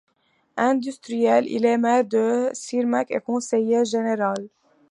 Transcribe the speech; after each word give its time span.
Industriel, 0.57 1.45
il 1.47 1.63
est 1.63 1.77
maire 1.77 2.03
de 2.05 2.49
Schirmeck 2.55 3.11
et 3.11 3.19
conseiller 3.19 3.85
général. 3.85 4.49